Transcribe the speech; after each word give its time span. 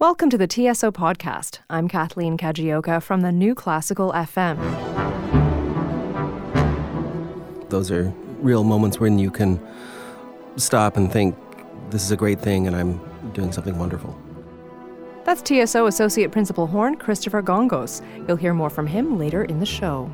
Welcome 0.00 0.30
to 0.30 0.38
the 0.38 0.46
TSO 0.46 0.92
podcast. 0.92 1.58
I'm 1.68 1.86
Kathleen 1.86 2.38
Kajioka 2.38 3.02
from 3.02 3.20
the 3.20 3.30
New 3.30 3.54
Classical 3.54 4.12
FM. 4.12 4.56
Those 7.68 7.90
are 7.90 8.10
real 8.38 8.64
moments 8.64 8.98
when 8.98 9.18
you 9.18 9.30
can 9.30 9.60
stop 10.56 10.96
and 10.96 11.12
think, 11.12 11.36
this 11.90 12.02
is 12.02 12.10
a 12.12 12.16
great 12.16 12.40
thing 12.40 12.66
and 12.66 12.74
I'm 12.74 12.98
doing 13.34 13.52
something 13.52 13.76
wonderful. 13.76 14.18
That's 15.24 15.42
TSO 15.42 15.84
Associate 15.86 16.32
Principal 16.32 16.66
Horn 16.66 16.96
Christopher 16.96 17.42
Gongos. 17.42 18.00
You'll 18.26 18.38
hear 18.38 18.54
more 18.54 18.70
from 18.70 18.86
him 18.86 19.18
later 19.18 19.44
in 19.44 19.60
the 19.60 19.66
show. 19.66 20.10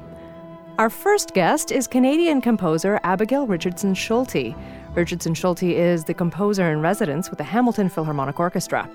Our 0.78 0.90
first 0.90 1.32
guest 1.32 1.70
is 1.70 1.86
Canadian 1.86 2.40
composer 2.40 2.98
Abigail 3.04 3.46
Richardson 3.46 3.94
Schulte. 3.94 4.52
Richardson 4.96 5.32
Schulte 5.32 5.62
is 5.62 6.02
the 6.02 6.12
composer 6.12 6.72
in 6.72 6.80
residence 6.80 7.30
with 7.30 7.38
the 7.38 7.44
Hamilton 7.44 7.88
Philharmonic 7.88 8.40
Orchestra. 8.40 8.90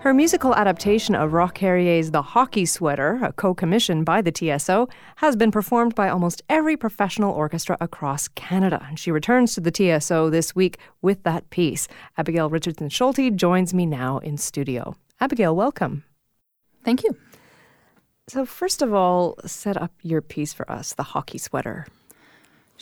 Her 0.00 0.14
musical 0.14 0.54
adaptation 0.54 1.14
of 1.14 1.34
Roch 1.34 1.52
Carrier's 1.52 2.10
The 2.10 2.22
Hockey 2.22 2.64
Sweater, 2.64 3.18
a 3.22 3.34
co 3.34 3.52
commission 3.52 4.02
by 4.02 4.22
the 4.22 4.32
TSO, 4.32 4.88
has 5.16 5.36
been 5.36 5.50
performed 5.50 5.94
by 5.94 6.08
almost 6.08 6.40
every 6.48 6.74
professional 6.74 7.34
orchestra 7.34 7.76
across 7.82 8.26
Canada. 8.28 8.82
And 8.88 8.98
she 8.98 9.10
returns 9.10 9.54
to 9.54 9.60
the 9.60 9.70
TSO 9.70 10.30
this 10.30 10.54
week 10.54 10.78
with 11.02 11.22
that 11.24 11.50
piece. 11.50 11.86
Abigail 12.16 12.48
Richardson 12.48 12.88
Schulte 12.88 13.36
joins 13.36 13.74
me 13.74 13.84
now 13.84 14.16
in 14.20 14.38
studio. 14.38 14.96
Abigail, 15.20 15.54
welcome. 15.54 16.04
Thank 16.82 17.04
you. 17.04 17.14
So, 18.26 18.46
first 18.46 18.80
of 18.80 18.94
all, 18.94 19.36
set 19.44 19.76
up 19.76 19.92
your 20.00 20.22
piece 20.22 20.54
for 20.54 20.70
us, 20.72 20.94
The 20.94 21.02
Hockey 21.02 21.36
Sweater. 21.36 21.86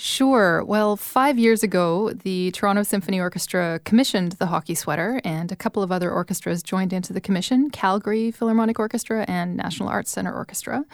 Sure. 0.01 0.62
Well, 0.62 0.97
five 0.97 1.41
years 1.41 1.65
ago, 1.65 2.12
the 2.12 2.52
Toronto 2.52 2.84
Symphony 2.84 3.19
Orchestra 3.19 3.80
commissioned 3.84 4.33
the 4.33 4.47
hockey 4.47 4.77
sweater, 4.77 5.20
and 5.25 5.51
a 5.51 5.56
couple 5.56 5.83
of 5.83 5.91
other 5.91 6.09
orchestras 6.12 6.62
joined 6.62 6.93
into 6.93 7.12
the 7.12 7.20
commission 7.20 7.69
Calgary 7.69 8.30
Philharmonic 8.30 8.79
Orchestra 8.79 9.25
and 9.27 9.56
National 9.56 9.89
Arts 9.89 10.12
Centre 10.12 10.33
Orchestra. 10.33 10.84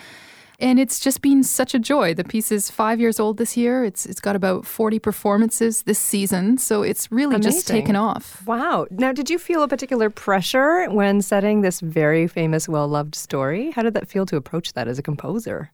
And 0.59 0.81
it's 0.81 0.99
just 1.01 1.21
been 1.21 1.43
such 1.43 1.75
a 1.75 1.79
joy. 1.79 2.15
The 2.15 2.25
piece 2.25 2.51
is 2.51 2.71
five 2.71 2.99
years 2.99 3.21
old 3.21 3.37
this 3.37 3.59
year. 3.59 3.85
It's 3.85 4.07
it's 4.07 4.21
got 4.23 4.37
about 4.37 4.65
forty 4.65 4.99
performances 4.99 5.83
this 5.83 5.99
season, 5.99 6.57
so 6.57 6.83
it's 6.83 7.13
really 7.13 7.35
Amazing. 7.35 7.53
just 7.53 7.69
taken 7.69 7.97
off. 7.97 8.43
Wow! 8.47 8.87
Now, 8.91 9.13
did 9.13 9.29
you 9.29 9.39
feel 9.39 9.63
a 9.63 9.69
particular 9.69 10.09
pressure 10.09 10.87
when 10.89 11.21
setting 11.21 11.61
this 11.61 11.81
very 11.81 12.27
famous, 12.27 12.71
well-loved 12.71 13.15
story? 13.15 13.73
How 13.73 13.83
did 13.83 13.93
that 13.93 14.09
feel 14.09 14.25
to 14.27 14.37
approach 14.37 14.73
that 14.73 14.89
as 14.89 14.99
a 14.99 15.03
composer? 15.03 15.71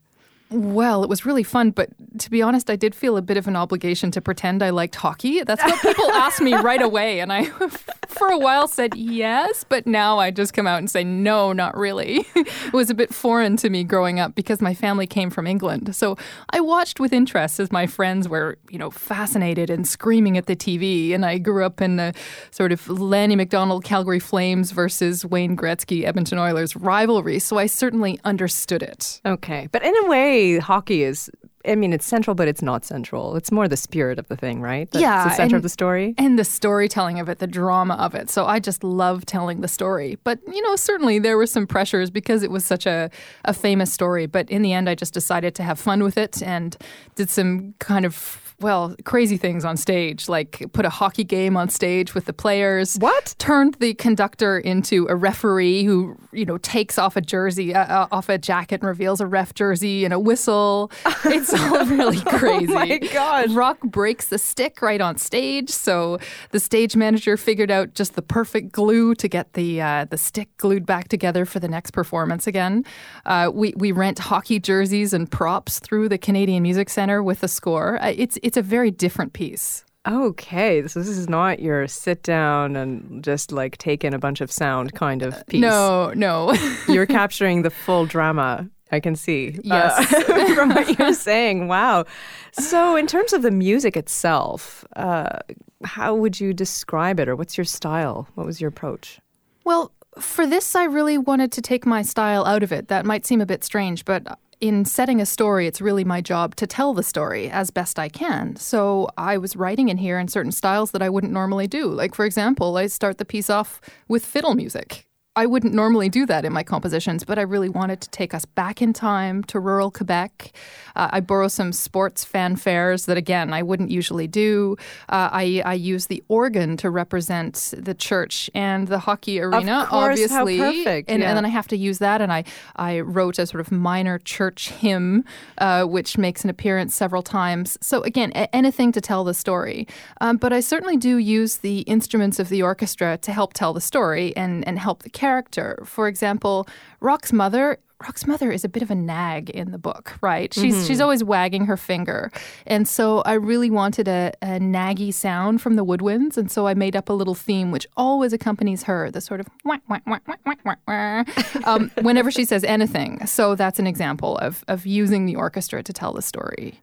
Well, 0.51 1.01
it 1.01 1.09
was 1.09 1.25
really 1.25 1.43
fun, 1.43 1.71
but 1.71 1.89
to 2.19 2.29
be 2.29 2.41
honest, 2.41 2.69
I 2.69 2.75
did 2.75 2.93
feel 2.93 3.15
a 3.15 3.21
bit 3.21 3.37
of 3.37 3.47
an 3.47 3.55
obligation 3.55 4.11
to 4.11 4.21
pretend 4.21 4.61
I 4.61 4.71
liked 4.71 4.95
hockey. 4.95 5.43
That's 5.43 5.63
what 5.63 5.81
people 5.81 6.11
asked 6.11 6.41
me 6.41 6.53
right 6.55 6.81
away, 6.81 7.21
and 7.21 7.31
I, 7.31 7.45
for 8.09 8.27
a 8.27 8.37
while, 8.37 8.67
said 8.67 8.93
yes, 8.95 9.63
but 9.63 9.87
now 9.87 10.19
I 10.19 10.29
just 10.29 10.53
come 10.53 10.67
out 10.67 10.79
and 10.79 10.91
say 10.91 11.05
no, 11.05 11.53
not 11.53 11.77
really. 11.77 12.25
it 12.35 12.73
was 12.73 12.89
a 12.89 12.93
bit 12.93 13.13
foreign 13.13 13.55
to 13.57 13.69
me 13.69 13.85
growing 13.85 14.19
up 14.19 14.35
because 14.35 14.61
my 14.61 14.73
family 14.73 15.07
came 15.07 15.29
from 15.29 15.47
England, 15.47 15.95
so 15.95 16.17
I 16.49 16.59
watched 16.59 16.99
with 16.99 17.13
interest 17.13 17.57
as 17.61 17.71
my 17.71 17.87
friends 17.87 18.27
were, 18.27 18.57
you 18.69 18.77
know, 18.77 18.89
fascinated 18.89 19.69
and 19.69 19.87
screaming 19.87 20.37
at 20.37 20.47
the 20.47 20.55
TV, 20.57 21.13
and 21.13 21.25
I 21.25 21.37
grew 21.37 21.63
up 21.63 21.79
in 21.79 21.95
the 21.95 22.13
sort 22.51 22.73
of 22.73 22.89
Lanny 22.89 23.37
McDonald 23.37 23.85
Calgary 23.85 24.19
Flames 24.19 24.71
versus 24.71 25.25
Wayne 25.25 25.55
Gretzky 25.55 26.05
Edmonton 26.05 26.39
Oilers 26.39 26.75
rivalry, 26.75 27.39
so 27.39 27.57
I 27.57 27.67
certainly 27.67 28.19
understood 28.25 28.83
it. 28.83 29.21
Okay, 29.25 29.69
but 29.71 29.81
in 29.81 29.95
a 30.03 30.07
way 30.07 30.40
hockey 30.59 31.03
is 31.03 31.29
I 31.65 31.75
mean, 31.75 31.93
it's 31.93 32.05
central, 32.05 32.35
but 32.35 32.47
it's 32.47 32.61
not 32.61 32.83
central. 32.85 33.35
It's 33.35 33.51
more 33.51 33.67
the 33.67 33.77
spirit 33.77 34.17
of 34.17 34.27
the 34.27 34.35
thing, 34.35 34.61
right? 34.61 34.89
That's 34.91 35.01
yeah, 35.01 35.25
the 35.25 35.35
center 35.35 35.43
and, 35.43 35.53
of 35.55 35.63
the 35.63 35.69
story, 35.69 36.15
and 36.17 36.39
the 36.39 36.43
storytelling 36.43 37.19
of 37.19 37.29
it, 37.29 37.39
the 37.39 37.47
drama 37.47 37.95
of 37.95 38.15
it. 38.15 38.29
So 38.29 38.45
I 38.45 38.59
just 38.59 38.83
love 38.83 39.25
telling 39.25 39.61
the 39.61 39.67
story. 39.67 40.17
But 40.23 40.39
you 40.47 40.61
know, 40.61 40.75
certainly 40.75 41.19
there 41.19 41.37
were 41.37 41.45
some 41.45 41.67
pressures 41.67 42.09
because 42.09 42.43
it 42.43 42.51
was 42.51 42.65
such 42.65 42.85
a 42.85 43.09
a 43.45 43.53
famous 43.53 43.93
story. 43.93 44.25
But 44.25 44.49
in 44.49 44.61
the 44.61 44.73
end, 44.73 44.89
I 44.89 44.95
just 44.95 45.13
decided 45.13 45.55
to 45.55 45.63
have 45.63 45.79
fun 45.79 46.03
with 46.03 46.17
it 46.17 46.41
and 46.41 46.75
did 47.15 47.29
some 47.29 47.75
kind 47.79 48.05
of 48.05 48.50
well, 48.61 48.95
crazy 49.03 49.37
things 49.37 49.65
on 49.65 49.77
stage, 49.77 50.29
like 50.29 50.63
put 50.73 50.85
a 50.85 50.89
hockey 50.89 51.23
game 51.23 51.57
on 51.57 51.69
stage 51.69 52.13
with 52.13 52.25
the 52.25 52.33
players. 52.33 52.95
What? 52.97 53.35
Turned 53.37 53.75
the 53.75 53.93
conductor 53.93 54.57
into 54.59 55.07
a 55.09 55.15
referee 55.15 55.83
who, 55.83 56.17
you 56.31 56.45
know, 56.45 56.57
takes 56.59 56.97
off 56.97 57.15
a 57.15 57.21
jersey, 57.21 57.73
uh, 57.73 57.85
uh 57.85 58.07
off 58.11 58.29
a 58.29 58.37
jacket 58.37 58.81
and 58.81 58.87
reveals 58.87 59.21
a 59.21 59.27
ref 59.27 59.53
jersey 59.53 60.05
and 60.05 60.13
a 60.13 60.19
whistle. 60.19 60.91
It's 61.23 61.53
all 61.53 61.85
really 61.85 62.19
crazy. 62.21 62.73
oh 62.73 62.75
my 62.75 62.97
God. 62.97 63.51
Roch 63.51 63.79
breaks 63.81 64.27
the 64.27 64.37
stick 64.37 64.81
right 64.81 64.99
on 64.99 65.17
stage. 65.17 65.69
So 65.69 66.19
the 66.49 66.59
stage 66.59 66.95
manager 66.95 67.37
figured 67.37 67.71
out 67.71 67.93
just 67.93 68.15
the 68.15 68.21
perfect 68.21 68.71
glue 68.71 69.15
to 69.15 69.27
get 69.27 69.53
the 69.53 69.81
uh, 69.81 70.05
the 70.05 70.17
stick 70.17 70.49
glued 70.57 70.85
back 70.85 71.07
together 71.07 71.45
for 71.45 71.59
the 71.59 71.67
next 71.67 71.91
performance 71.91 72.47
again. 72.47 72.83
Uh, 73.25 73.51
we, 73.53 73.73
we 73.77 73.91
rent 73.91 74.19
hockey 74.19 74.59
jerseys 74.59 75.13
and 75.13 75.29
props 75.31 75.79
through 75.79 76.09
the 76.09 76.17
Canadian 76.17 76.63
Music 76.63 76.89
Center 76.89 77.21
with 77.23 77.41
the 77.41 77.47
score. 77.47 78.01
Uh, 78.01 78.13
it's, 78.15 78.37
it's 78.43 78.50
it's 78.51 78.57
a 78.57 78.61
very 78.61 78.91
different 78.91 79.31
piece. 79.31 79.85
Okay, 80.05 80.85
so 80.85 80.99
this 80.99 81.07
is 81.07 81.29
not 81.29 81.61
your 81.61 81.87
sit 81.87 82.21
down 82.21 82.75
and 82.75 83.23
just 83.23 83.53
like 83.53 83.77
take 83.77 84.03
in 84.03 84.13
a 84.13 84.19
bunch 84.19 84.41
of 84.41 84.51
sound 84.51 84.93
kind 84.93 85.21
of 85.21 85.47
piece. 85.47 85.61
No, 85.61 86.11
no. 86.17 86.53
You're 86.89 87.05
capturing 87.05 87.61
the 87.61 87.69
full 87.69 88.05
drama. 88.05 88.69
I 88.91 88.99
can 88.99 89.15
see. 89.15 89.57
Yes. 89.63 90.13
Uh, 90.13 90.53
from 90.55 90.71
what 90.71 90.99
you're 90.99 91.13
saying. 91.29 91.69
Wow. 91.69 92.03
So, 92.51 92.97
in 92.97 93.07
terms 93.07 93.31
of 93.31 93.41
the 93.41 93.49
music 93.49 93.95
itself, 93.95 94.83
uh, 94.97 95.39
how 95.85 96.13
would 96.13 96.41
you 96.41 96.53
describe 96.53 97.17
it 97.17 97.29
or 97.29 97.37
what's 97.37 97.57
your 97.57 97.63
style? 97.63 98.27
What 98.35 98.45
was 98.45 98.59
your 98.59 98.67
approach? 98.67 99.21
Well, 99.63 99.93
for 100.19 100.45
this, 100.45 100.75
I 100.75 100.83
really 100.83 101.17
wanted 101.17 101.53
to 101.53 101.61
take 101.61 101.85
my 101.85 102.01
style 102.01 102.45
out 102.45 102.63
of 102.63 102.73
it. 102.73 102.89
That 102.89 103.05
might 103.05 103.25
seem 103.25 103.39
a 103.39 103.45
bit 103.45 103.63
strange, 103.63 104.03
but 104.03 104.37
in 104.61 104.85
setting 104.85 105.19
a 105.19 105.25
story, 105.25 105.65
it's 105.65 105.81
really 105.81 106.05
my 106.05 106.21
job 106.21 106.55
to 106.55 106.67
tell 106.67 106.93
the 106.93 107.03
story 107.03 107.49
as 107.49 107.71
best 107.71 107.97
I 107.97 108.07
can. 108.07 108.55
So 108.55 109.09
I 109.17 109.37
was 109.37 109.55
writing 109.55 109.89
in 109.89 109.97
here 109.97 110.19
in 110.19 110.27
certain 110.27 110.51
styles 110.51 110.91
that 110.91 111.01
I 111.01 111.09
wouldn't 111.09 111.33
normally 111.33 111.67
do. 111.67 111.87
Like, 111.87 112.13
for 112.13 112.25
example, 112.25 112.77
I 112.77 112.85
start 112.87 113.17
the 113.17 113.25
piece 113.25 113.49
off 113.49 113.81
with 114.07 114.23
fiddle 114.23 114.53
music. 114.53 115.07
I 115.37 115.45
wouldn't 115.45 115.73
normally 115.73 116.09
do 116.09 116.25
that 116.25 116.43
in 116.43 116.51
my 116.51 116.61
compositions, 116.61 117.23
but 117.23 117.39
I 117.39 117.43
really 117.43 117.69
wanted 117.69 118.01
to 118.01 118.09
take 118.09 118.33
us 118.33 118.43
back 118.43 118.81
in 118.81 118.91
time 118.91 119.45
to 119.45 119.61
rural 119.61 119.89
Quebec. 119.89 120.51
Uh, 120.93 121.07
I 121.09 121.21
borrow 121.21 121.47
some 121.47 121.71
sports 121.71 122.25
fanfares 122.25 123.05
that, 123.05 123.15
again, 123.15 123.53
I 123.53 123.63
wouldn't 123.63 123.91
usually 123.91 124.27
do. 124.27 124.75
Uh, 125.07 125.29
I, 125.31 125.61
I 125.65 125.73
use 125.75 126.07
the 126.07 126.21
organ 126.27 126.75
to 126.77 126.89
represent 126.89 127.73
the 127.77 127.93
church 127.93 128.49
and 128.53 128.89
the 128.89 128.99
hockey 128.99 129.39
arena, 129.39 129.85
course, 129.89 130.19
obviously. 130.19 130.57
Perfect. 130.57 131.09
And, 131.09 131.21
yeah. 131.21 131.29
and, 131.29 131.37
then 131.37 131.45
I 131.45 131.47
have 131.47 131.69
to 131.69 131.77
use 131.77 131.99
that. 131.99 132.19
And 132.19 132.33
I, 132.33 132.43
I 132.75 132.99
wrote 132.99 133.39
a 133.39 133.45
sort 133.45 133.61
of 133.61 133.71
minor 133.71 134.19
church 134.19 134.67
hymn, 134.69 135.23
uh, 135.59 135.85
which 135.85 136.17
makes 136.17 136.43
an 136.43 136.49
appearance 136.49 136.93
several 136.93 137.23
times. 137.23 137.77
So, 137.79 138.01
again, 138.01 138.33
a- 138.35 138.53
anything 138.53 138.91
to 138.91 138.99
tell 138.99 139.23
the 139.23 139.33
story. 139.33 139.87
Um, 140.19 140.35
but 140.35 140.51
I 140.51 140.59
certainly 140.59 140.97
do 140.97 141.15
use 141.15 141.59
the 141.59 141.79
instruments 141.81 142.37
of 142.37 142.49
the 142.49 142.63
orchestra 142.63 143.17
to 143.19 143.31
help 143.31 143.53
tell 143.53 143.71
the 143.71 143.79
story 143.79 144.35
and, 144.35 144.67
and 144.67 144.77
help 144.77 145.03
the 145.03 145.20
character. 145.21 145.83
For 145.85 146.07
example, 146.07 146.67
Roch's 146.99 147.31
mother 147.31 147.77
Roch's 148.01 148.25
mother 148.25 148.51
is 148.51 148.65
a 148.65 148.69
bit 148.69 148.81
of 148.81 148.89
a 148.89 148.95
nag 148.95 149.51
in 149.51 149.69
the 149.69 149.77
book, 149.77 150.17
right? 150.21 150.51
She's 150.51 150.73
mm-hmm. 150.73 150.87
she's 150.87 150.99
always 150.99 151.23
wagging 151.23 151.67
her 151.67 151.77
finger, 151.77 152.31
and 152.65 152.87
so 152.87 153.21
I 153.27 153.33
really 153.33 153.69
wanted 153.69 154.07
a, 154.07 154.31
a, 154.41 154.59
naggy 154.59 155.13
sound 155.13 155.61
from 155.61 155.75
the 155.75 155.85
woodwinds, 155.85 156.35
and 156.35 156.51
so 156.51 156.65
I 156.65 156.73
made 156.73 156.95
up 156.95 157.09
a 157.09 157.13
little 157.13 157.35
theme 157.35 157.69
which 157.69 157.85
always 157.95 158.33
accompanies 158.33 158.81
her, 158.83 159.11
the 159.11 159.21
sort 159.21 159.39
of 159.39 159.47
wah, 159.63 159.77
wah, 159.87 159.99
wah, 160.07 160.17
wah, 160.27 160.55
wah, 160.65 160.75
wah, 160.87 161.23
um, 161.65 161.91
whenever 162.01 162.31
she 162.31 162.43
says 162.43 162.63
anything. 162.63 163.23
So 163.27 163.53
that's 163.53 163.77
an 163.77 163.85
example 163.85 164.39
of 164.39 164.65
of 164.67 164.87
using 164.87 165.27
the 165.27 165.35
orchestra 165.35 165.83
to 165.83 165.93
tell 165.93 166.13
the 166.13 166.23
story. 166.23 166.81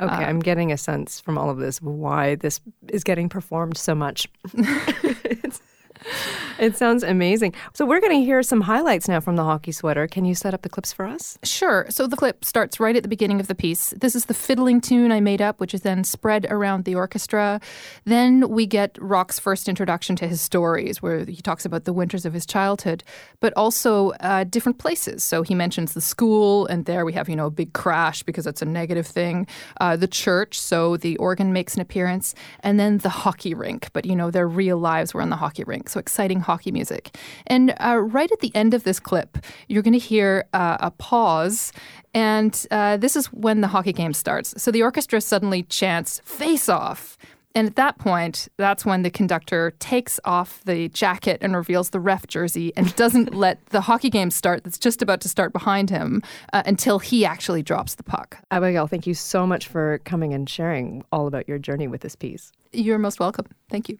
Okay, 0.00 0.14
um, 0.14 0.30
I'm 0.30 0.40
getting 0.40 0.70
a 0.70 0.76
sense 0.76 1.18
from 1.18 1.36
all 1.36 1.50
of 1.50 1.58
this 1.58 1.82
why 1.82 2.36
this 2.36 2.60
is 2.88 3.02
getting 3.02 3.28
performed 3.28 3.76
so 3.76 3.96
much. 3.96 4.28
it 6.58 6.76
sounds 6.76 7.02
amazing. 7.02 7.54
So 7.74 7.84
we're 7.84 8.00
going 8.00 8.18
to 8.18 8.24
hear 8.24 8.42
some 8.42 8.62
highlights 8.62 9.08
now 9.08 9.20
from 9.20 9.36
the 9.36 9.44
hockey 9.44 9.72
sweater. 9.72 10.06
Can 10.06 10.24
you 10.24 10.34
set 10.34 10.54
up 10.54 10.62
the 10.62 10.68
clips 10.68 10.92
for 10.92 11.06
us? 11.06 11.38
Sure. 11.42 11.86
So 11.90 12.06
the 12.06 12.16
clip 12.16 12.44
starts 12.44 12.80
right 12.80 12.96
at 12.96 13.02
the 13.02 13.08
beginning 13.08 13.40
of 13.40 13.46
the 13.46 13.54
piece. 13.54 13.90
This 13.96 14.14
is 14.14 14.26
the 14.26 14.34
fiddling 14.34 14.80
tune 14.80 15.12
I 15.12 15.20
made 15.20 15.40
up, 15.40 15.60
which 15.60 15.74
is 15.74 15.82
then 15.82 16.04
spread 16.04 16.46
around 16.50 16.84
the 16.84 16.94
orchestra. 16.94 17.60
Then 18.04 18.48
we 18.48 18.66
get 18.66 18.96
Roch's 19.00 19.38
first 19.38 19.68
introduction 19.68 20.16
to 20.16 20.28
his 20.28 20.40
stories, 20.40 21.02
where 21.02 21.24
he 21.24 21.42
talks 21.42 21.64
about 21.64 21.84
the 21.84 21.92
winters 21.92 22.24
of 22.24 22.32
his 22.32 22.46
childhood, 22.46 23.02
but 23.40 23.52
also 23.56 24.10
uh, 24.20 24.44
different 24.44 24.78
places. 24.78 25.22
So 25.22 25.42
he 25.42 25.54
mentions 25.54 25.94
the 25.94 26.00
school, 26.00 26.66
and 26.66 26.84
there 26.84 27.04
we 27.04 27.12
have 27.12 27.28
you 27.28 27.36
know 27.36 27.46
a 27.46 27.50
big 27.50 27.72
crash 27.72 28.22
because 28.22 28.44
that's 28.44 28.62
a 28.62 28.66
negative 28.66 29.06
thing. 29.06 29.46
Uh, 29.80 29.96
the 29.96 30.08
church, 30.08 30.58
so 30.58 30.96
the 30.96 31.16
organ 31.18 31.52
makes 31.52 31.74
an 31.74 31.80
appearance, 31.80 32.34
and 32.60 32.78
then 32.78 32.98
the 32.98 33.08
hockey 33.08 33.54
rink. 33.54 33.90
But 33.92 34.06
you 34.06 34.16
know 34.16 34.30
their 34.30 34.48
real 34.48 34.78
lives 34.78 35.14
were 35.14 35.20
in 35.20 35.30
the 35.30 35.36
hockey 35.36 35.64
rink. 35.64 35.88
So 35.92 36.00
exciting 36.00 36.40
hockey 36.40 36.72
music. 36.72 37.16
And 37.46 37.74
uh, 37.78 37.98
right 37.98 38.32
at 38.32 38.40
the 38.40 38.50
end 38.54 38.72
of 38.72 38.84
this 38.84 38.98
clip, 38.98 39.36
you're 39.68 39.82
going 39.82 39.92
to 39.92 39.98
hear 39.98 40.46
uh, 40.54 40.78
a 40.80 40.90
pause. 40.90 41.70
And 42.14 42.66
uh, 42.70 42.96
this 42.96 43.14
is 43.14 43.26
when 43.26 43.60
the 43.60 43.68
hockey 43.68 43.92
game 43.92 44.14
starts. 44.14 44.54
So 44.62 44.70
the 44.70 44.82
orchestra 44.82 45.20
suddenly 45.20 45.64
chants, 45.64 46.22
face 46.24 46.68
off. 46.70 47.18
And 47.54 47.66
at 47.66 47.76
that 47.76 47.98
point, 47.98 48.48
that's 48.56 48.86
when 48.86 49.02
the 49.02 49.10
conductor 49.10 49.72
takes 49.78 50.18
off 50.24 50.62
the 50.64 50.88
jacket 50.88 51.38
and 51.42 51.54
reveals 51.54 51.90
the 51.90 52.00
ref 52.00 52.26
jersey 52.26 52.72
and 52.76 52.94
doesn't 52.96 53.34
let 53.34 53.64
the 53.66 53.82
hockey 53.82 54.08
game 54.08 54.30
start 54.30 54.64
that's 54.64 54.78
just 54.78 55.02
about 55.02 55.20
to 55.20 55.28
start 55.28 55.52
behind 55.52 55.90
him 55.90 56.22
uh, 56.54 56.62
until 56.64 56.98
he 56.98 57.24
actually 57.26 57.62
drops 57.62 57.96
the 57.96 58.02
puck. 58.02 58.38
Abigail, 58.50 58.86
thank 58.86 59.06
you 59.06 59.12
so 59.14 59.46
much 59.46 59.66
for 59.68 60.00
coming 60.04 60.32
and 60.32 60.48
sharing 60.48 61.04
all 61.12 61.26
about 61.26 61.46
your 61.46 61.58
journey 61.58 61.86
with 61.86 62.00
this 62.00 62.16
piece. 62.16 62.50
You're 62.72 62.98
most 62.98 63.20
welcome. 63.20 63.46
Thank 63.68 63.90
you. 63.90 63.98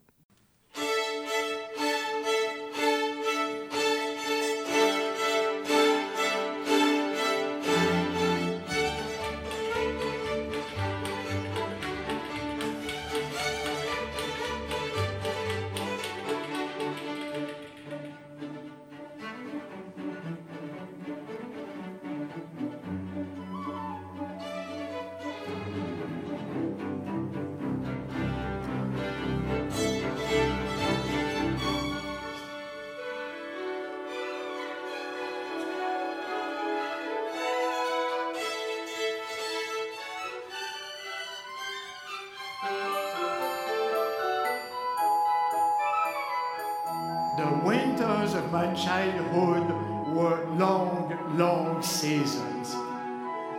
The 47.42 47.60
winters 47.64 48.34
of 48.34 48.52
my 48.52 48.72
childhood 48.72 49.66
were 50.14 50.46
long, 50.54 51.12
long 51.36 51.82
seasons. 51.82 52.72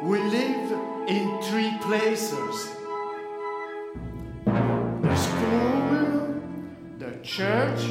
We 0.01 0.19
lived 0.19 0.71
in 1.09 1.41
three 1.41 1.77
places 1.81 2.69
the 4.45 5.15
school, 5.17 6.41
the 6.97 7.11
church, 7.23 7.83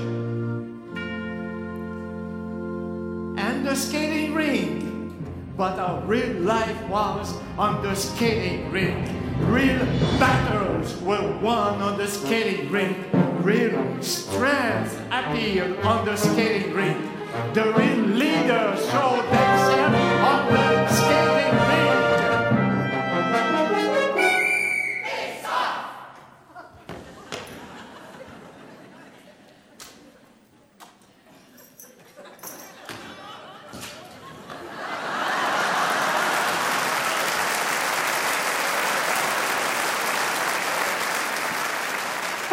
and 3.36 3.66
the 3.66 3.74
skating 3.74 4.32
rink. 4.32 4.84
But 5.58 5.78
our 5.78 6.00
real 6.06 6.40
life 6.40 6.88
was 6.88 7.34
on 7.58 7.82
the 7.82 7.94
skating 7.94 8.70
rink. 8.70 9.10
Real 9.40 9.84
battles 10.18 10.96
were 11.02 11.38
won 11.42 11.82
on 11.82 11.98
the 11.98 12.08
skating 12.08 12.70
rink. 12.70 12.96
Real 13.42 14.00
strength 14.00 15.02
appeared 15.10 15.76
on 15.80 16.04
the 16.04 16.14
skating 16.14 16.72
rink. 16.74 16.96
The 17.54 17.72
real 17.72 18.06
leaders 18.06 18.88
showed 18.88 19.24
themselves 19.24 20.11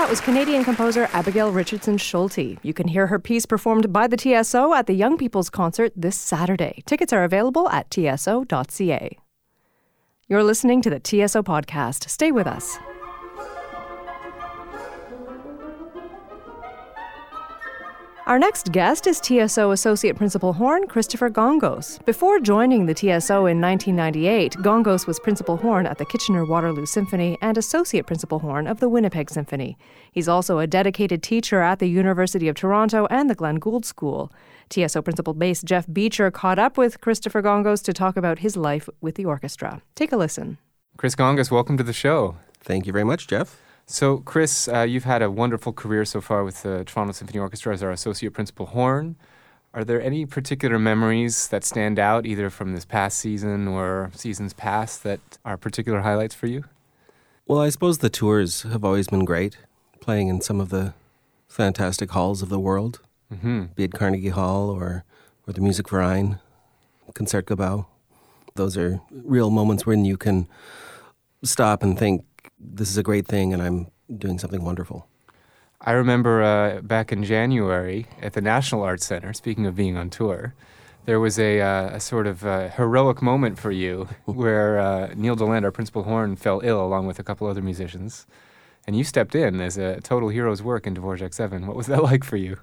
Was 0.09 0.21
Canadian 0.21 0.63
composer 0.63 1.07
Abigail 1.13 1.51
Richardson 1.51 1.95
Schulte. 1.99 2.57
You 2.63 2.73
can 2.73 2.87
hear 2.87 3.05
her 3.05 3.19
piece 3.19 3.45
performed 3.45 3.93
by 3.93 4.07
the 4.07 4.17
TSO 4.17 4.73
at 4.73 4.87
the 4.87 4.93
Young 4.93 5.19
People's 5.19 5.51
Concert 5.51 5.93
this 5.95 6.17
Saturday. 6.17 6.81
Tickets 6.87 7.13
are 7.13 7.23
available 7.23 7.69
at 7.69 7.91
tso.ca. 7.91 9.17
You're 10.27 10.43
listening 10.43 10.81
to 10.81 10.89
the 10.89 10.99
TSO 10.99 11.43
podcast. 11.43 12.09
Stay 12.09 12.31
with 12.31 12.47
us. 12.47 12.79
Our 18.29 18.37
next 18.37 18.71
guest 18.71 19.07
is 19.07 19.19
TSO 19.19 19.71
Associate 19.71 20.15
Principal 20.15 20.53
Horn 20.53 20.85
Christopher 20.85 21.31
Gongos. 21.31 22.05
Before 22.05 22.39
joining 22.39 22.85
the 22.85 22.93
TSO 22.93 23.47
in 23.47 23.59
1998, 23.59 24.53
Gongos 24.57 25.07
was 25.07 25.19
Principal 25.19 25.57
Horn 25.57 25.87
at 25.87 25.97
the 25.97 26.05
Kitchener 26.05 26.45
Waterloo 26.45 26.85
Symphony 26.85 27.39
and 27.41 27.57
Associate 27.57 28.05
Principal 28.05 28.37
Horn 28.37 28.67
of 28.67 28.79
the 28.79 28.87
Winnipeg 28.87 29.31
Symphony. 29.31 29.79
He's 30.11 30.27
also 30.27 30.59
a 30.59 30.67
dedicated 30.67 31.23
teacher 31.23 31.61
at 31.61 31.79
the 31.79 31.87
University 31.87 32.47
of 32.47 32.55
Toronto 32.55 33.07
and 33.09 33.31
the 33.31 33.33
Glenn 33.33 33.55
Gould 33.55 33.83
School. 33.83 34.31
TSO 34.69 35.01
Principal 35.01 35.33
Bass 35.33 35.63
Jeff 35.63 35.87
Beecher 35.91 36.29
caught 36.29 36.59
up 36.59 36.77
with 36.77 37.01
Christopher 37.01 37.41
Gongos 37.41 37.83
to 37.85 37.93
talk 37.93 38.15
about 38.15 38.37
his 38.37 38.55
life 38.55 38.87
with 39.01 39.15
the 39.15 39.25
orchestra. 39.25 39.81
Take 39.95 40.11
a 40.11 40.17
listen. 40.17 40.59
Chris 40.97 41.15
Gongos, 41.15 41.49
welcome 41.49 41.77
to 41.77 41.83
the 41.83 41.93
show. 41.93 42.37
Thank 42.59 42.85
you 42.85 42.93
very 42.93 43.05
much, 43.05 43.25
Jeff. 43.25 43.59
So, 43.91 44.17
Chris, 44.19 44.67
uh, 44.67 44.81
you've 44.81 45.05
had 45.05 45.23
a 45.23 45.31
wonderful 45.31 45.73
career 45.73 46.05
so 46.05 46.21
far 46.21 46.43
with 46.43 46.61
the 46.61 46.83
Toronto 46.83 47.11
Symphony 47.11 47.39
Orchestra 47.39 47.73
as 47.73 47.81
our 47.81 47.89
associate 47.89 48.33
principal 48.33 48.67
horn. 48.67 49.15
Are 49.73 49.83
there 49.83 49.99
any 49.99 50.27
particular 50.27 50.77
memories 50.77 51.47
that 51.47 51.63
stand 51.63 51.97
out, 51.97 52.27
either 52.27 52.51
from 52.51 52.75
this 52.75 52.85
past 52.85 53.17
season 53.17 53.67
or 53.67 54.11
seasons 54.13 54.53
past, 54.53 55.01
that 55.01 55.19
are 55.43 55.57
particular 55.57 56.01
highlights 56.01 56.35
for 56.35 56.45
you? 56.45 56.65
Well, 57.47 57.59
I 57.59 57.69
suppose 57.69 57.97
the 57.97 58.11
tours 58.11 58.61
have 58.61 58.85
always 58.85 59.07
been 59.07 59.25
great, 59.25 59.57
playing 60.01 60.27
in 60.27 60.41
some 60.41 60.61
of 60.61 60.69
the 60.69 60.93
fantastic 61.47 62.11
halls 62.11 62.43
of 62.43 62.49
the 62.49 62.59
world, 62.59 63.01
Mm-hmm. 63.33 63.65
be 63.75 63.85
it 63.85 63.93
Carnegie 63.93 64.29
Hall 64.29 64.69
or, 64.69 65.03
or 65.47 65.53
the 65.53 65.61
Musikverein, 65.61 66.39
Concertgebouw. 67.13 67.87
Those 68.53 68.77
are 68.77 69.01
real 69.11 69.49
moments 69.49 69.87
when 69.87 70.05
you 70.05 70.15
can 70.15 70.47
stop 71.43 71.81
and 71.81 71.97
think, 71.97 72.23
this 72.59 72.89
is 72.89 72.97
a 72.97 73.03
great 73.03 73.25
thing 73.27 73.53
and 73.53 73.61
I'm 73.61 73.87
doing 74.17 74.39
something 74.39 74.63
wonderful. 74.63 75.07
I 75.81 75.91
remember 75.91 76.43
uh, 76.43 76.81
back 76.81 77.11
in 77.11 77.23
January 77.23 78.07
at 78.21 78.33
the 78.33 78.41
National 78.41 78.83
Arts 78.83 79.05
Center, 79.05 79.31
speaking 79.33 79.65
of 79.65 79.75
being 79.75 79.95
on 79.95 80.09
tour, 80.09 80.53
there 81.05 81.19
was 81.19 81.39
a, 81.39 81.61
uh, 81.61 81.95
a 81.95 81.99
sort 81.99 82.27
of 82.27 82.45
uh, 82.45 82.69
heroic 82.69 83.21
moment 83.21 83.57
for 83.57 83.71
you 83.71 84.09
where 84.25 84.77
uh, 84.79 85.13
Neil 85.15 85.35
Deland, 85.35 85.63
our 85.65 85.71
principal 85.71 86.03
horn, 86.03 86.35
fell 86.35 86.59
ill 86.63 86.83
along 86.85 87.07
with 87.07 87.17
a 87.19 87.23
couple 87.23 87.47
other 87.47 87.61
musicians. 87.61 88.27
And 88.85 88.97
you 88.97 89.03
stepped 89.03 89.35
in 89.35 89.61
as 89.61 89.77
a 89.77 90.01
total 90.01 90.29
hero's 90.29 90.61
work 90.61 90.85
in 90.85 90.95
Dvorak 90.95 91.33
7. 91.33 91.65
What 91.67 91.77
was 91.77 91.87
that 91.87 92.03
like 92.11 92.23
for 92.23 92.37
you? 92.37 92.59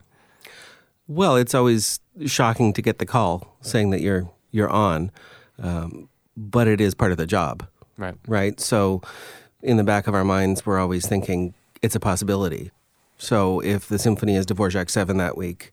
Well, 1.08 1.37
it's 1.37 1.54
always 1.54 2.00
shocking 2.26 2.72
to 2.75 2.82
get 2.82 2.99
the 2.99 3.06
call 3.06 3.56
saying 3.60 3.90
that 3.90 4.00
you're 4.00 4.28
you're 4.50 4.68
on, 4.70 5.11
um, 5.59 6.09
but 6.37 6.66
it 6.66 6.80
is 6.80 6.94
part 6.94 7.12
of 7.12 7.18
the 7.18 7.26
job, 7.26 7.66
Right. 7.99 8.14
right? 8.26 8.59
So, 8.59 9.02
in 9.66 9.76
the 9.76 9.85
back 9.85 10.06
of 10.06 10.14
our 10.14 10.25
minds, 10.25 10.64
we're 10.64 10.78
always 10.78 11.06
thinking 11.06 11.52
it's 11.82 11.94
a 11.94 12.00
possibility. 12.00 12.70
So, 13.18 13.61
if 13.61 13.88
the 13.88 13.99
symphony 13.99 14.37
is 14.37 14.46
Dvorak 14.46 14.88
Seven 14.90 15.16
that 15.16 15.37
week, 15.37 15.73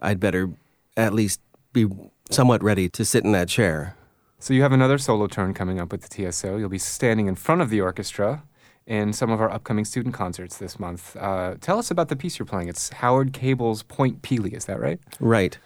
I'd 0.00 0.18
better 0.18 0.50
at 0.96 1.12
least 1.12 1.40
be 1.72 1.86
somewhat 2.30 2.62
ready 2.62 2.88
to 2.88 3.04
sit 3.04 3.24
in 3.24 3.32
that 3.32 3.48
chair. 3.48 3.96
So 4.38 4.54
you 4.54 4.62
have 4.62 4.72
another 4.72 4.96
solo 4.96 5.26
turn 5.26 5.52
coming 5.52 5.78
up 5.78 5.92
with 5.92 6.08
the 6.08 6.30
TSO. 6.32 6.56
You'll 6.56 6.70
be 6.70 6.78
standing 6.78 7.26
in 7.26 7.34
front 7.34 7.60
of 7.60 7.68
the 7.68 7.82
orchestra 7.82 8.42
in 8.86 9.12
some 9.12 9.30
of 9.30 9.40
our 9.40 9.50
upcoming 9.50 9.84
student 9.84 10.14
concerts 10.14 10.56
this 10.56 10.80
month. 10.80 11.14
Uh, 11.16 11.56
tell 11.60 11.78
us 11.78 11.90
about 11.90 12.08
the 12.08 12.16
piece 12.16 12.38
you're 12.38 12.46
playing. 12.46 12.68
It's 12.68 12.88
Howard 12.88 13.34
Cable's 13.34 13.82
Point 13.82 14.22
Pelee, 14.22 14.54
is 14.54 14.64
that 14.64 14.80
right? 14.80 14.98
Right. 15.20 15.58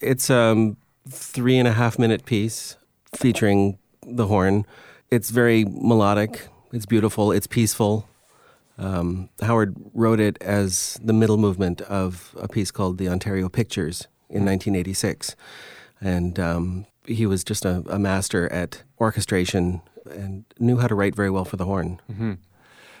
It's 0.00 0.28
a 0.28 0.36
um, 0.36 0.76
three 1.08 1.56
and 1.56 1.68
a 1.68 1.72
half 1.72 1.98
minute 1.98 2.24
piece 2.24 2.76
featuring 3.14 3.78
the 4.02 4.26
horn. 4.26 4.66
It's 5.10 5.30
very 5.30 5.64
melodic. 5.64 6.48
It's 6.76 6.84
beautiful. 6.84 7.32
It's 7.32 7.46
peaceful. 7.46 8.06
Um, 8.76 9.30
Howard 9.40 9.76
wrote 9.94 10.20
it 10.20 10.36
as 10.42 11.00
the 11.02 11.14
middle 11.14 11.38
movement 11.38 11.80
of 11.80 12.36
a 12.38 12.48
piece 12.48 12.70
called 12.70 12.98
The 12.98 13.08
Ontario 13.08 13.48
Pictures 13.48 14.08
in 14.28 14.44
1986. 14.44 15.34
And 16.02 16.38
um, 16.38 16.84
he 17.06 17.24
was 17.24 17.44
just 17.44 17.64
a, 17.64 17.82
a 17.88 17.98
master 17.98 18.52
at 18.52 18.82
orchestration 19.00 19.80
and 20.10 20.44
knew 20.58 20.76
how 20.76 20.86
to 20.86 20.94
write 20.94 21.14
very 21.14 21.30
well 21.30 21.46
for 21.46 21.56
the 21.56 21.64
horn. 21.64 21.98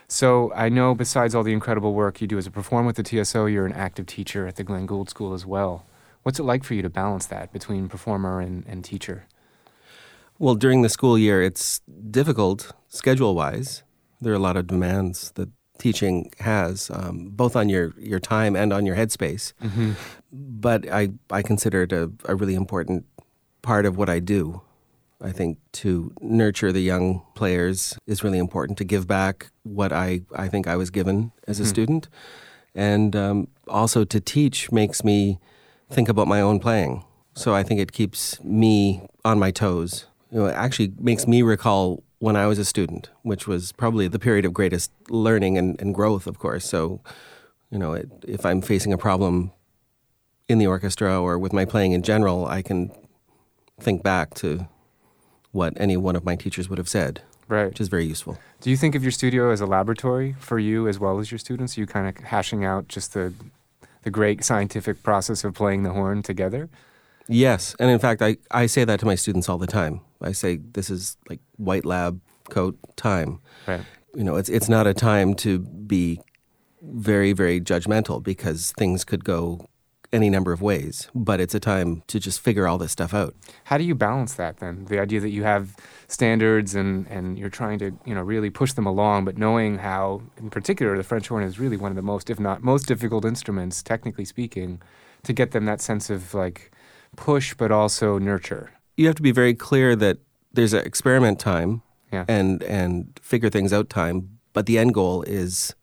So 0.08 0.50
I 0.54 0.70
know 0.70 0.94
besides 0.94 1.34
all 1.34 1.42
the 1.42 1.52
incredible 1.52 1.92
work 1.92 2.22
you 2.22 2.26
do 2.26 2.38
as 2.38 2.46
a 2.46 2.50
performer 2.50 2.86
with 2.86 2.96
the 2.96 3.04
TSO, 3.04 3.44
you're 3.44 3.66
an 3.66 3.74
active 3.74 4.06
teacher 4.06 4.46
at 4.46 4.56
the 4.56 4.64
Glenn 4.64 4.86
Gould 4.86 5.10
School 5.10 5.34
as 5.34 5.44
well. 5.44 5.84
What's 6.22 6.38
it 6.38 6.44
like 6.44 6.64
for 6.64 6.72
you 6.72 6.80
to 6.80 6.88
balance 6.88 7.26
that 7.26 7.52
between 7.52 7.90
performer 7.90 8.40
and, 8.40 8.64
and 8.66 8.82
teacher? 8.82 9.26
Well, 10.38 10.54
during 10.54 10.82
the 10.82 10.88
school 10.88 11.16
year, 11.18 11.42
it's 11.42 11.80
difficult 12.10 12.72
schedule 12.88 13.34
wise. 13.34 13.82
There 14.20 14.32
are 14.32 14.36
a 14.36 14.40
lot 14.40 14.56
of 14.56 14.66
demands 14.66 15.32
that 15.36 15.48
teaching 15.78 16.30
has, 16.40 16.90
um, 16.92 17.30
both 17.30 17.54
on 17.56 17.68
your, 17.68 17.92
your 17.98 18.20
time 18.20 18.56
and 18.56 18.72
on 18.72 18.86
your 18.86 18.96
headspace. 18.96 19.52
But 20.32 20.90
I, 20.90 21.10
I 21.30 21.42
consider 21.42 21.82
it 21.82 21.92
a, 21.92 22.10
a 22.26 22.34
really 22.34 22.54
important 22.54 23.04
part 23.62 23.86
of 23.86 23.96
what 23.96 24.08
I 24.08 24.20
do. 24.20 24.62
I 25.22 25.32
think 25.32 25.58
to 25.72 26.12
nurture 26.20 26.72
the 26.72 26.80
young 26.80 27.22
players 27.34 27.98
is 28.06 28.22
really 28.22 28.38
important 28.38 28.76
to 28.78 28.84
give 28.84 29.06
back 29.06 29.50
what 29.62 29.92
I, 29.92 30.20
I 30.34 30.48
think 30.48 30.66
I 30.66 30.76
was 30.76 30.90
given 30.90 31.32
as 31.46 31.58
a 31.60 31.62
Mhm. 31.62 31.68
student. 31.68 32.08
And 32.74 33.16
um, 33.16 33.48
also 33.68 34.04
to 34.04 34.20
teach 34.20 34.70
makes 34.70 35.02
me 35.02 35.38
think 35.90 36.08
about 36.10 36.28
my 36.28 36.42
own 36.42 36.60
playing. 36.60 37.04
So 37.34 37.54
I 37.54 37.62
think 37.62 37.80
it 37.80 37.92
keeps 37.92 38.38
me 38.44 39.00
on 39.24 39.38
my 39.38 39.50
toes. 39.50 40.06
You 40.30 40.40
know, 40.40 40.46
it 40.46 40.54
actually 40.54 40.92
makes 40.98 41.26
me 41.26 41.42
recall 41.42 42.02
when 42.18 42.36
I 42.36 42.46
was 42.46 42.58
a 42.58 42.64
student, 42.64 43.10
which 43.22 43.46
was 43.46 43.72
probably 43.72 44.08
the 44.08 44.18
period 44.18 44.44
of 44.44 44.52
greatest 44.54 44.90
learning 45.08 45.58
and, 45.58 45.80
and 45.80 45.94
growth, 45.94 46.26
of 46.26 46.38
course. 46.38 46.64
So, 46.68 47.00
you 47.70 47.78
know, 47.78 47.92
it, 47.92 48.08
if 48.26 48.44
I'm 48.46 48.60
facing 48.60 48.92
a 48.92 48.98
problem 48.98 49.52
in 50.48 50.58
the 50.58 50.66
orchestra 50.66 51.20
or 51.20 51.38
with 51.38 51.52
my 51.52 51.64
playing 51.64 51.92
in 51.92 52.02
general, 52.02 52.46
I 52.46 52.62
can 52.62 52.90
think 53.80 54.02
back 54.02 54.34
to 54.34 54.66
what 55.52 55.74
any 55.76 55.96
one 55.96 56.16
of 56.16 56.24
my 56.24 56.36
teachers 56.36 56.68
would 56.68 56.78
have 56.78 56.88
said, 56.88 57.22
Right. 57.48 57.66
which 57.68 57.80
is 57.80 57.88
very 57.88 58.04
useful. 58.04 58.38
Do 58.60 58.70
you 58.70 58.76
think 58.76 58.94
of 58.94 59.02
your 59.02 59.12
studio 59.12 59.50
as 59.50 59.60
a 59.60 59.66
laboratory 59.66 60.34
for 60.38 60.58
you 60.58 60.88
as 60.88 60.98
well 60.98 61.18
as 61.18 61.30
your 61.30 61.38
students? 61.38 61.76
you 61.76 61.86
kind 61.86 62.08
of 62.08 62.24
hashing 62.24 62.64
out 62.64 62.88
just 62.88 63.14
the 63.14 63.32
the 64.02 64.10
great 64.10 64.44
scientific 64.44 65.02
process 65.02 65.42
of 65.42 65.52
playing 65.54 65.82
the 65.82 65.90
horn 65.92 66.22
together? 66.22 66.68
Yes, 67.28 67.74
and 67.80 67.90
in 67.90 67.98
fact, 67.98 68.22
I, 68.22 68.36
I 68.50 68.66
say 68.66 68.84
that 68.84 69.00
to 69.00 69.06
my 69.06 69.14
students 69.14 69.48
all 69.48 69.58
the 69.58 69.66
time. 69.66 70.00
I 70.20 70.32
say 70.32 70.56
this 70.56 70.90
is 70.90 71.16
like 71.28 71.40
white 71.56 71.84
lab 71.84 72.20
coat 72.50 72.78
time. 72.96 73.40
Right. 73.66 73.82
You 74.14 74.24
know, 74.24 74.36
it's 74.36 74.48
it's 74.48 74.68
not 74.68 74.86
a 74.86 74.94
time 74.94 75.34
to 75.36 75.58
be 75.58 76.20
very 76.82 77.32
very 77.32 77.60
judgmental 77.60 78.22
because 78.22 78.72
things 78.78 79.04
could 79.04 79.24
go 79.24 79.68
any 80.12 80.30
number 80.30 80.52
of 80.52 80.62
ways, 80.62 81.08
but 81.14 81.40
it's 81.40 81.54
a 81.54 81.60
time 81.60 82.02
to 82.06 82.18
just 82.18 82.40
figure 82.40 82.66
all 82.66 82.78
this 82.78 82.92
stuff 82.92 83.12
out. 83.12 83.34
How 83.64 83.78
do 83.78 83.84
you 83.84 83.94
balance 83.94 84.34
that 84.34 84.58
then? 84.58 84.86
The 84.86 84.98
idea 84.98 85.20
that 85.20 85.30
you 85.30 85.42
have 85.42 85.76
standards 86.08 86.74
and, 86.74 87.06
and 87.08 87.38
you're 87.38 87.50
trying 87.50 87.78
to, 87.80 87.92
you 88.04 88.14
know, 88.14 88.22
really 88.22 88.50
push 88.50 88.72
them 88.72 88.86
along, 88.86 89.24
but 89.24 89.36
knowing 89.36 89.78
how, 89.78 90.22
in 90.36 90.50
particular, 90.50 90.96
the 90.96 91.02
French 91.02 91.28
horn 91.28 91.42
is 91.42 91.58
really 91.58 91.76
one 91.76 91.92
of 91.92 91.96
the 91.96 92.02
most, 92.02 92.30
if 92.30 92.38
not 92.38 92.62
most 92.62 92.86
difficult 92.86 93.24
instruments, 93.24 93.82
technically 93.82 94.24
speaking, 94.24 94.80
to 95.24 95.32
get 95.32 95.50
them 95.50 95.64
that 95.64 95.80
sense 95.80 96.08
of 96.08 96.34
like 96.34 96.70
push, 97.16 97.54
but 97.54 97.70
also 97.70 98.18
nurture. 98.18 98.72
You 98.96 99.06
have 99.06 99.16
to 99.16 99.22
be 99.22 99.32
very 99.32 99.54
clear 99.54 99.96
that 99.96 100.18
there's 100.52 100.72
an 100.72 100.84
experiment 100.86 101.38
time 101.40 101.82
Yeah. 102.12 102.24
and 102.28 102.62
and 102.62 103.18
figure 103.22 103.50
things 103.50 103.72
out 103.72 103.88
time, 103.90 104.38
but 104.52 104.66
the 104.66 104.78
end 104.78 104.94
goal 104.94 105.22
is 105.22 105.74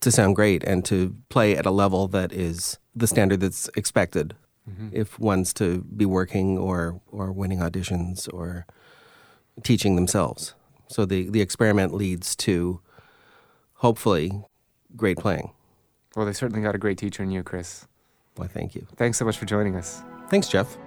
to 0.00 0.10
sound 0.10 0.36
great 0.36 0.64
and 0.64 0.84
to 0.86 1.14
play 1.28 1.56
at 1.56 1.66
a 1.66 1.70
level 1.70 2.08
that 2.08 2.32
is 2.32 2.78
the 2.96 3.06
standard 3.06 3.40
that's 3.40 3.68
expected 3.76 4.34
mm-hmm. 4.68 4.88
if 4.92 5.18
one's 5.18 5.52
to 5.54 5.82
be 5.96 6.06
working 6.06 6.58
or 6.58 7.00
or 7.10 7.32
winning 7.32 7.58
auditions 7.60 8.28
or 8.32 8.66
teaching 9.62 9.96
themselves. 9.96 10.54
So 10.88 11.04
the 11.04 11.28
the 11.30 11.40
experiment 11.40 11.92
leads 11.94 12.34
to 12.36 12.80
hopefully 13.74 14.42
great 14.96 15.18
playing. 15.18 15.52
Well, 16.16 16.26
they 16.26 16.32
certainly 16.32 16.62
got 16.62 16.74
a 16.74 16.78
great 16.78 16.98
teacher 16.98 17.22
in 17.22 17.30
you, 17.30 17.42
Chris. 17.42 17.86
Why, 18.36 18.46
thank 18.46 18.74
you. 18.74 18.86
Thanks 18.96 19.18
so 19.18 19.24
much 19.24 19.38
for 19.38 19.44
joining 19.46 19.76
us. 19.76 20.02
Thanks, 20.30 20.48
Jeff. 20.48 20.78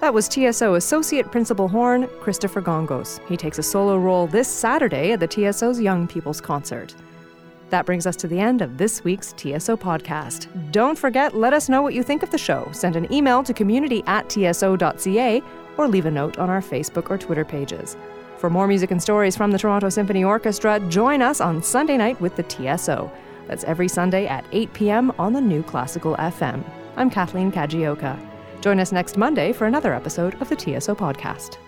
That 0.00 0.12
was 0.12 0.28
TSO 0.28 0.74
Associate 0.74 1.30
Principal 1.30 1.68
Horn, 1.68 2.08
Christopher 2.20 2.60
Gongos. 2.60 3.26
He 3.28 3.36
takes 3.36 3.58
a 3.58 3.62
solo 3.62 3.98
role 3.98 4.26
this 4.26 4.48
Saturday 4.48 5.12
at 5.12 5.20
the 5.20 5.26
TSO's 5.26 5.80
Young 5.80 6.06
People's 6.06 6.40
Concert. 6.40 6.94
That 7.70 7.86
brings 7.86 8.06
us 8.06 8.14
to 8.16 8.28
the 8.28 8.38
end 8.38 8.62
of 8.62 8.78
this 8.78 9.02
week's 9.04 9.32
TSO 9.32 9.76
podcast. 9.76 10.48
Don't 10.70 10.98
forget, 10.98 11.34
let 11.34 11.52
us 11.52 11.68
know 11.68 11.82
what 11.82 11.94
you 11.94 12.02
think 12.02 12.22
of 12.22 12.30
the 12.30 12.38
show. 12.38 12.68
Send 12.72 12.94
an 12.94 13.12
email 13.12 13.42
to 13.42 13.52
community 13.52 14.02
at 14.06 14.28
tso.ca 14.30 15.42
or 15.76 15.88
leave 15.88 16.06
a 16.06 16.10
note 16.10 16.38
on 16.38 16.48
our 16.48 16.60
Facebook 16.60 17.10
or 17.10 17.18
Twitter 17.18 17.44
pages. 17.44 17.96
For 18.38 18.50
more 18.50 18.68
music 18.68 18.90
and 18.90 19.02
stories 19.02 19.36
from 19.36 19.50
the 19.50 19.58
Toronto 19.58 19.88
Symphony 19.88 20.22
Orchestra, 20.22 20.78
join 20.88 21.22
us 21.22 21.40
on 21.40 21.62
Sunday 21.62 21.96
night 21.96 22.20
with 22.20 22.36
the 22.36 22.44
TSO. 22.44 23.10
That's 23.48 23.64
every 23.64 23.88
Sunday 23.88 24.26
at 24.26 24.44
8 24.52 24.72
p.m. 24.72 25.12
on 25.18 25.32
the 25.32 25.40
new 25.40 25.62
Classical 25.62 26.14
FM. 26.16 26.64
I'm 26.98 27.10
Kathleen 27.10 27.52
Kajioka. 27.52 28.18
Join 28.62 28.80
us 28.80 28.90
next 28.90 29.18
Monday 29.18 29.52
for 29.52 29.66
another 29.66 29.92
episode 29.92 30.40
of 30.40 30.48
the 30.48 30.56
TSO 30.56 30.94
podcast. 30.94 31.58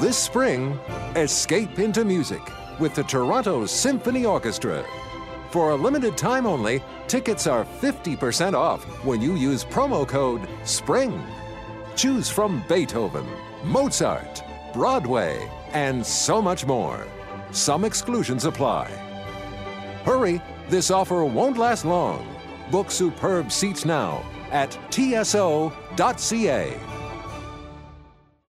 This 0.00 0.16
spring, 0.16 0.78
escape 1.14 1.78
into 1.78 2.06
music 2.06 2.40
with 2.78 2.94
the 2.94 3.02
Toronto 3.02 3.66
Symphony 3.66 4.24
Orchestra. 4.24 4.82
For 5.50 5.72
a 5.72 5.76
limited 5.76 6.16
time 6.16 6.46
only, 6.46 6.82
tickets 7.06 7.46
are 7.46 7.66
50% 7.66 8.54
off 8.54 8.82
when 9.04 9.20
you 9.20 9.34
use 9.34 9.62
promo 9.62 10.08
code 10.08 10.48
SPRING. 10.64 11.22
Choose 11.96 12.30
from 12.30 12.64
Beethoven, 12.66 13.26
Mozart, 13.62 14.42
Broadway, 14.72 15.50
and 15.74 16.04
so 16.04 16.40
much 16.40 16.64
more. 16.64 17.06
Some 17.50 17.84
exclusions 17.84 18.46
apply. 18.46 19.09
Hurry, 20.04 20.40
this 20.68 20.90
offer 20.90 21.24
won't 21.24 21.58
last 21.58 21.84
long. 21.84 22.26
Book 22.70 22.90
superb 22.90 23.52
seats 23.52 23.84
now 23.84 24.24
at 24.50 24.78
tso.ca. 24.90 25.72